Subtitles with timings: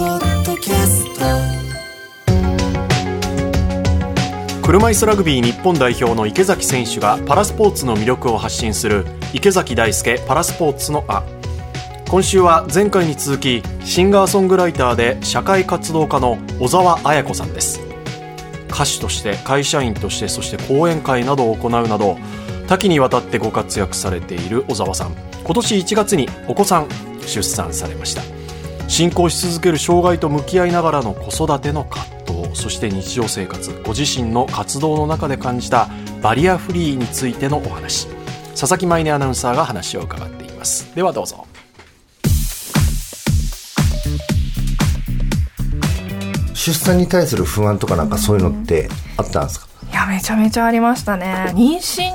[0.00, 1.20] ドキャスト。
[4.62, 9.04] 車椅子ラグビー日本代表の池崎選手がパラスポーツの魅力を発信する
[9.34, 11.22] 池崎大輔パラスポーツのあ
[12.08, 17.82] 今週は前回に続きシンガーソングライターで社会活動家の小沢彩子さんです。
[18.70, 22.16] 歌手として会社員としてそして講演会などを行うなど
[22.68, 25.14] 多岐にわたってご活躍されている小沢さん。
[25.44, 26.88] 今年1月にお子さん
[27.26, 28.39] 出産されました。
[28.90, 35.88] 進行し続ける障害と向き合いながらの子育ての葛藤そして日常生活ご自身の活動の中で感じた
[36.20, 38.08] バリアフリーについてのお話。
[38.50, 40.92] 佐々木舞音アナウンサーが話を伺っています。
[40.94, 41.46] ではどうぞ。
[46.52, 49.68] 出産に対する不安とかなんかそういうのってあったんですか？
[49.90, 51.52] いやめちゃめちゃありましたね。
[51.54, 52.12] 妊娠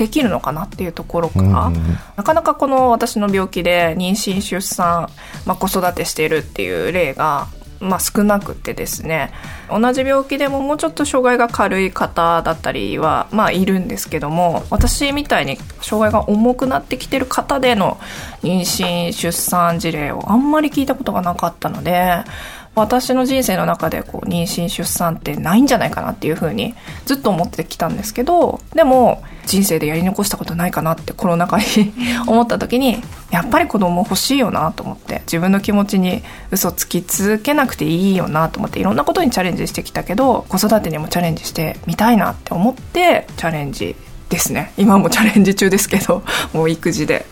[0.00, 1.42] できるのかなっていうところか。
[1.42, 1.74] ら、うん
[2.16, 5.10] なかなかこの私の病気で妊娠出産、
[5.44, 7.48] まあ、子育てしているっていう例が、
[7.80, 9.30] まあ、少なくてですね。
[9.68, 18.00] 同じ病気でももうちょっと障害が軽い方だったりは、まあ、いるんですけども私みたいに障害が重くなってきてる方での
[18.42, 22.24] 妊娠出産事例をあんまり聞いたことがなかったので
[22.74, 31.64] 私の人生の中でこう妊娠出産ってないんじゃないかなっていうふうにずっと思ってきたんですけどでも人生でやり残したことないかなってコロナ禍に
[32.28, 43.96] 思った時にやっぱり子供欲しいよなと思って自分の気持ちに嘘つき続けなくていいよなと思っていろんなことにチャレンジしてきたけど子育てにもチャレンジしてみたいなって思ってチャレンジ
[44.28, 44.72] ですね。
[44.78, 47.26] 今もチャレンジ中ですけどもう育児で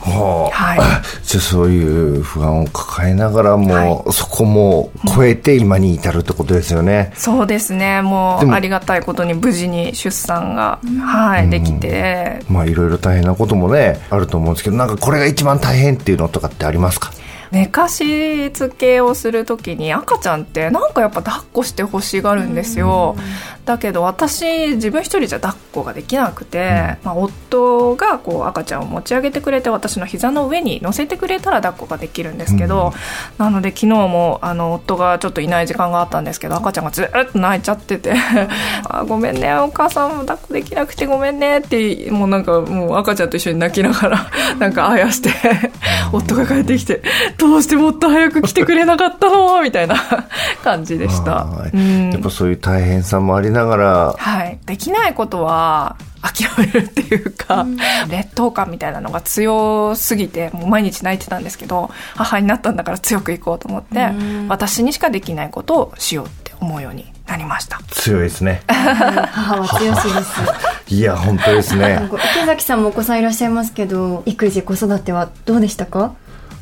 [0.00, 0.78] はあ、はい。
[1.24, 7.12] じゃあそういう不安を抱えながらも、はそこも超えて今に至るってことですよね。
[7.14, 8.02] そうですね。
[8.02, 12.40] もうありがたいことに無事に出産が、はい、できて。
[12.48, 17.12] まあいろいろ大変なこともね、あると思うんですけど、なんかこれが一番大変っていうのとかってありますか？
[17.50, 23.16] 寝かしつけをするときに赤ちゃんってなんかやっぱ抱っこしてほしがるんですよ、
[23.64, 32.92] だけど私自分一人じゃ抱っこができなくて、まあ、夫がこう赤ちゃんを持ち上げてくれて私の膝の上に乗せてくれたら抱っこができるんですけど、
[33.38, 38.14] なので昨日もあの夫がちょっといない時間があったんですけど赤ちゃんがずっと泣いちゃってて
[38.88, 45.30] あごめんねお母さんも抱っこできなくてごめんねってもうなんかもう赤ちゃんと一緒に泣きながら なんかあやして
[46.12, 47.02] 夫が帰ってきて
[47.38, 49.62] どうしてもっと早く来てくれなかったの？
[49.62, 49.96] みたいな
[50.64, 51.46] 感じでした。
[52.10, 57.66] やっぱそういう大変さもありながら、はい、できないことは諦めるっていうか、
[58.08, 64.10] 劣等感みたいなのが強すぎてもう毎日泣いてたんですけど母になったんだから強くいこうと思って、
[64.48, 68.62] 私にしかできないことをしようって思うようになりました強いですね。
[68.68, 70.40] 母は強しです。
[70.94, 72.00] いや、本当ですね。
[72.34, 76.12] 池崎さんもお子さんいらっしゃいますけど、育児子育てはどうでしたか？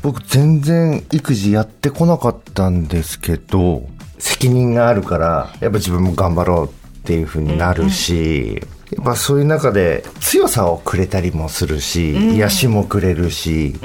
[0.01, 3.81] 僕全然育児やってこなかったんですけど、
[4.19, 8.61] 責任があるから、やっぱ自分も頑張ろうっていう風になるし、
[8.91, 13.75] やっぱそういう中で強さをくれたりもするし、癒しもくれるし、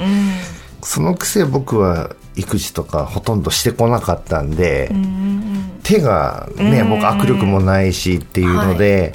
[0.81, 4.91] そのくせ僕は育児とかほとんどしてこなかったんで、
[5.83, 9.13] 手がね、僕握力もないしっていうので、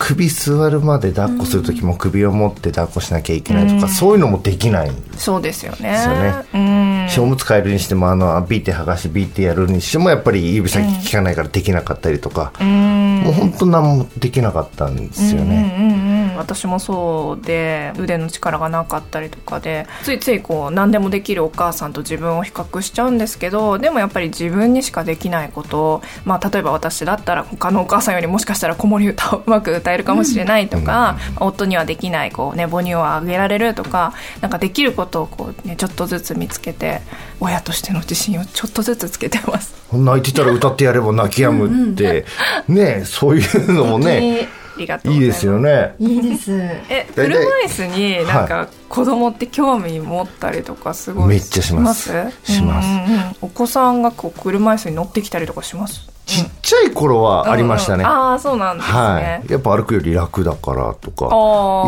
[0.00, 4.90] 首座るまで抱っこする時も首を持って抱っこしなきゃいけないとか、そういうのもできない。
[4.90, 5.92] んですそうですよね。
[5.92, 6.34] ですよね。
[6.54, 6.90] うん。
[7.10, 37.00] 小物変えるにしてもあのビーって剥がしてビーってやるにしてもやっぱり指先効かないからできなかったりとか、もう本当何もできなかったんですよね、うんうんうん、私もそうで腕の力がなかったりとかでついついこう何でもできるお母さんと自分を比較しちゃうんですけどでもやっぱり自分にしかできないことを、まあ、例えば私だったら他のお母さんよりもしかしたら子守歌をうまく歌えるかもしれないとか、夫にはできないこう、ね、母乳をあげられるとかなんかできることをこう、ね、ちょっとずつ見つけて
[37.40, 39.74] 親としての自信をちょっとずつつけてます。
[39.92, 42.24] 泣いてたら歌ってやれば泣き止むって、
[42.68, 44.48] ねそういうのもね
[44.78, 45.94] いいいですよね。
[45.98, 46.52] いいです。
[46.88, 47.36] え車
[47.66, 52.10] 椅子になんか子供って興味持ったりとかすごいめっちゃします？
[52.44, 52.86] します。
[52.86, 53.36] うんうんうん。
[53.42, 56.08] お子さんがこう車椅子に乗ってきたりとかします？
[56.30, 61.26] ちっちゃい頃はありましたね、うんうんああそうなんですね、はい、やっぱ歩くより楽だからとか。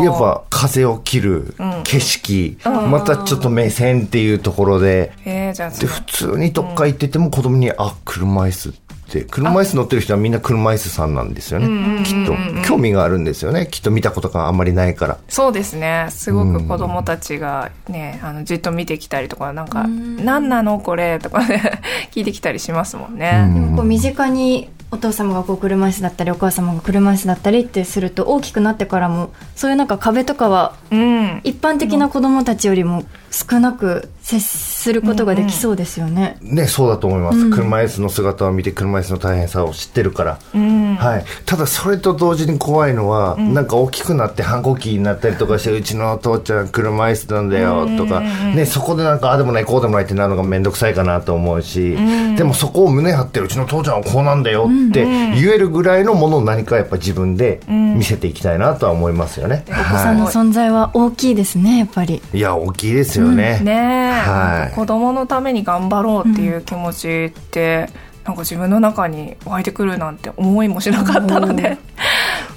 [0.03, 2.91] やっぱ風を切る景色、うん。
[2.91, 8.82] またちょっと目線っていうところで、で、普通にどっか行ってても子供に、あ、車椅子って、
[9.29, 12.03] 車椅子乗ってる人はみんな車椅子さんなんですよね。
[12.03, 12.33] きっと。
[12.67, 13.67] 興味があるんですよね。
[13.69, 15.17] きっと見たことがあんまりないから。
[15.29, 23.49] そうですねすごく子供たちがね、あのじっと見てきたりとかなんか「何なのこれ」とかね 聞いてきたりしますもんね。
[23.53, 33.03] でもこう身近にお父様がこう車椅子だったりお母様が車椅子だったりってすると大きくなってからもそういうなんか壁とかはうん、一般的な子供たちよりも
[33.33, 36.37] 少なく接することができそうですよね。
[36.41, 37.49] ね、そうだと思います。
[37.49, 40.39] 車椅子の姿を見て車椅子の大変さを知ってるから。
[40.53, 41.25] はい。
[41.45, 51.97] ただそれと同時に怖いのは、なんか大きくなって反抗期になったりとかして、うちのお父ちゃん車椅子なんだよとか、ね、そこでなんかああでもないこうでもないってなるのがめんどくさいかなと思うし、
[52.37, 59.65] でもそこを胸張ってうちの父ちゃんはこうなんだよって言えるぐらいのものを何かやっぱ自分で見せていきたいなとは思いますよね。
[59.67, 62.21] お子さんのは存在は大きいですねやっぱり。
[62.31, 62.37] い。
[62.37, 63.59] いや、大きいですよね。
[63.59, 64.75] ねえ、はい。
[64.75, 67.89] 子供のために頑張ろうっていう気持ちって、
[68.25, 71.77] なんか自分の中に湧いてくるなんて思いもしなかったので。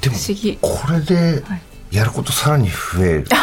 [0.01, 0.59] でも不思議。
[0.61, 1.43] これで
[1.91, 3.27] やることさらに増える。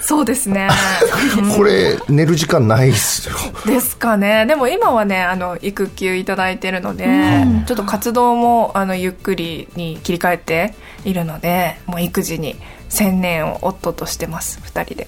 [0.00, 0.68] そうですね。
[1.56, 3.34] これ寝る時間ないっすよ。
[3.64, 4.44] ですかね。
[4.46, 7.06] でも今はねあの育休いただいてるので、
[7.66, 12.56] ちょっと活動もあのゆっくりに切り替えているのでもう育児に
[12.88, 15.06] 専念を夫としてます2人で。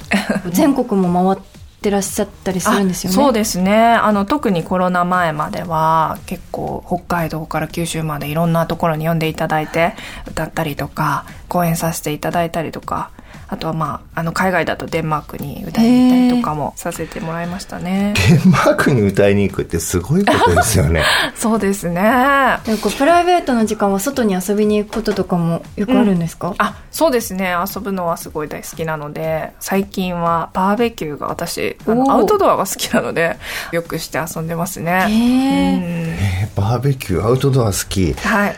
[0.51, 1.43] 全国も回っ
[1.81, 3.15] てらっしゃったりするんですよね。
[3.17, 9.95] あそうですねあの特にコロナ前までは結構北海道から九州までいろんなところに呼んでいただいて
[10.27, 13.11] 歌ったりとか講演させていただいたりとか
[13.49, 18.15] あとはまああの海外だとデンマークに歌いに行ったりとかもさせてもらいましたね。
[18.29, 21.05] デンマークに歌いに行くってすごいことですよね。
[21.35, 22.59] そうですね。
[22.65, 27.55] でもこうプライベートの時間は外に遊びに行くこととかもよくあるんですか、あそうですね。
[27.75, 33.37] 遊ぶのはすごい大好きなので最近はバーベキューが私あのアウトドアが好きなので
[33.73, 35.77] よくして遊んでますね、へー。
[35.77, 35.83] うん。
[36.19, 38.13] えバーベキュー、アウトドア好き。
[38.15, 38.57] はい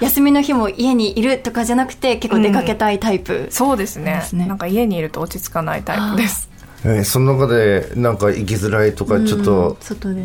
[0.00, 4.16] 休みの日も家にいるとかじゃなくて結構出かけたいタイプ、そうですね。
[4.20, 4.46] ですね。
[4.46, 6.50] なんか家にいると落ち着かないタイプです。
[6.50, 9.76] えーその中でなんか行きづらいとか、ちょっと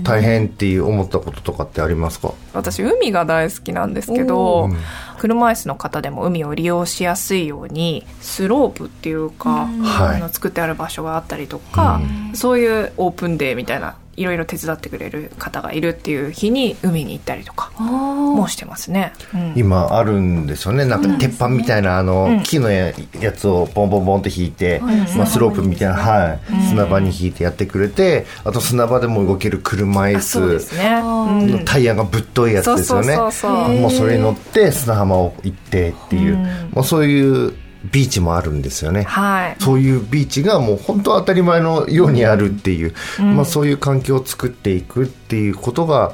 [0.03, 2.33] 大変っていう思ったこととかってありますか？
[2.53, 4.69] 私海が大好きなんですけど、
[5.17, 10.17] 車椅子の方でも海を利用しやすいようにスロープっていうか、はい。
[10.17, 11.99] あの作ってある場所があったりとか、
[12.33, 19.53] そういうオープンデーみたいないろいろ手伝ってくれる方がいるっていう日に海に行ったりとかもしてますね、うん。
[19.55, 20.85] 今あるんですよね。
[20.85, 24.79] なんか鉄板みたいなあの、木のややつをボンボンボンって引いて、
[25.17, 26.39] まあスロープみたいな、はい。
[26.69, 33.17] 砂場に引いてやってくれて、あと砂場でも動ける車椅あそうで子すね、タイヤがぶっといやつですよね。
[33.17, 36.37] もうそれに乗って砂浜を行ってっていう、
[36.73, 37.53] もうそういう
[37.91, 39.03] ビーチもあるんですよね。
[39.03, 39.55] はい。
[39.63, 46.13] そういうビーチがもう本当当たり前のようにあるっていう、まあそういう環境を作っていくっていうことが、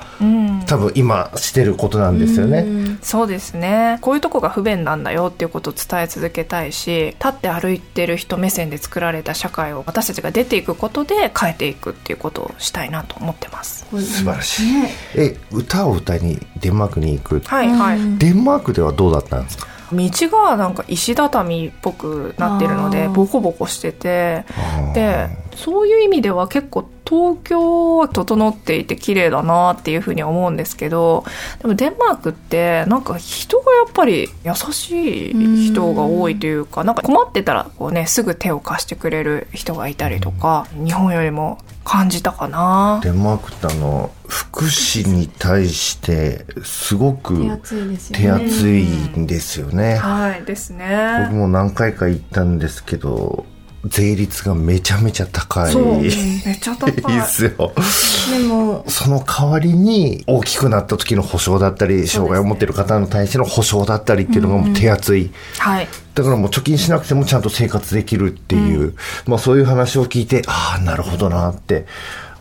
[0.65, 2.65] 多分今してることなんですよね。
[3.01, 3.97] そうですね。
[4.01, 13.85] こういうとこが不便なんだよっていうことを伝え続けたいし立って歩いてる人目線で作られた社会を私たちが出ていくことで変えていくっていうことをしたいなと思ってます。
[13.91, 14.65] 素晴らしい。
[15.15, 17.41] え、歌を歌いにデンマークに行く。
[17.45, 19.67] はいはい、デンマークではどうだったんですか？
[19.91, 24.45] 道がなんか石畳っぽくなってるのでボコボコしてて
[24.93, 31.23] でそういう意味では結構東京は整っていて綺麗だなっていうふうに思うんですけど
[31.61, 42.99] でもデンマークってなんか人がやっぱり優しい人が多いというかなんか困ってたらこうねすぐ手を貸してくれる人がいたりとか日本よりも感じたかな。
[43.01, 48.23] デンマークってあの、福祉に対してすごく手厚いですよね。
[48.25, 48.83] 手厚い
[49.17, 49.95] んですよね。
[49.95, 53.45] はいです僕ねも何回か行ったんですけど、
[53.85, 55.71] 税率がめちゃめちゃ高い。
[55.71, 57.73] そうめちゃ高 いいっすよ。
[58.31, 65.31] でもその代わりに大きくなった時の保証だったり、障害を持っている方に対しての保証だったりっていうのがもう手厚い。
[65.59, 68.95] はいだからもう貯金しなくてもちゃんと生活できるっていう、
[69.27, 71.85] まあそういう話を聞いて、ああ、なるほどなって、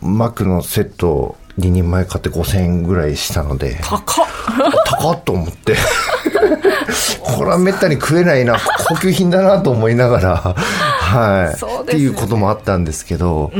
[0.01, 4.25] マックのセットを2人前買って5000円ぐらいしたので、高っ
[4.85, 5.75] 高っと思って。
[7.21, 11.61] これはめったに食えないな、高級品だなと思いながら、はい。
[11.61, 11.81] ね。
[11.83, 13.51] っていうこともあったんですけど、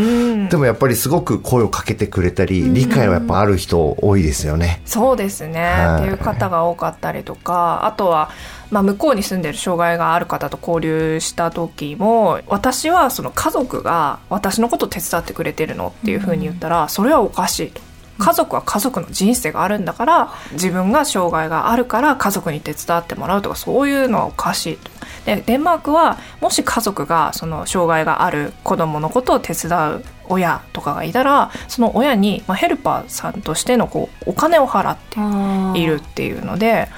[0.49, 4.81] でもやっぱりすごく声をかけてくれたり、理解はやっぱある人多いですよね。
[4.85, 6.01] そうですね、はい。
[6.01, 8.29] っていう方が多かったりとかあとは、
[8.71, 17.86] まあ、向こうに住んでる障害がある方と交流した時も私はその家族が私のことを手伝ってくれてるのっていうふうに言ったら、それはおかしいと。
[18.17, 24.91] 家族は家族の人生があるんだから自分が障害があるから家族に手伝ってもらうとかそういうのはおかしいと。
[25.25, 36.89] でデンマークはもし家族がその障害がある子供のことを手伝う親とかがいたらその親に、まあ、ヘルパーさんとしてのこうお金を払っているっていうので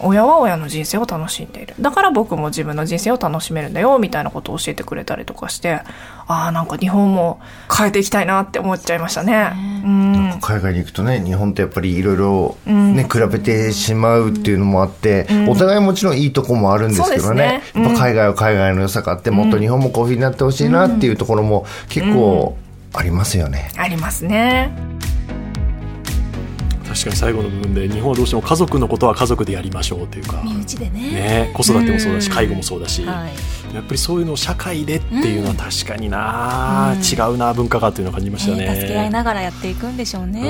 [0.00, 5.80] 親は親の人生を楽しんでいるだから僕も自分の人生を楽しめるんだよみたいなことを教えてくれたりとかして
[6.28, 7.40] ああなんか日本も
[7.74, 9.52] 変えていきたいなって思っちゃいましたね。
[9.84, 22.56] うん海外に行くとね日本とやっぱりいろいろね、比べてしまうっていうのもあって、お互いもちろんいいとこもあるんですけどねねやっぱ海外は海外の良さがあって、もっと日本もこういうふうになってほしいなっていうところも結構
[22.92, 23.70] ありますよね。
[23.76, 24.87] ありますね。
[26.88, 31.00] 確かに最後の部分で日本はどうしても家族のことは家族でやりましょうというか、身内でね。
[31.10, 32.34] ね、子育てもそうだしうん。
[32.34, 33.74] 介護もそうだし、はい。
[33.74, 38.66] やっぱりそういうのを社会でっていうのは確かにな、違うな文化がっていうのを感じましたね。
[38.66, 40.42] ね助け合いながらやっていくんでしょうね。